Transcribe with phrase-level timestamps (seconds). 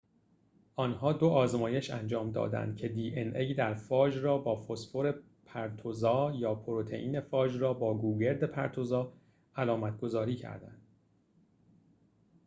[0.75, 5.13] آنها دو آزمایش انجام دادند که دی‌ان‌ای در فاژ را با فسفر
[5.45, 9.13] پرتوزا یا پروتئین فاژ را با گوگرد پرتوزا
[9.55, 10.81] علامت‌گذاری کردند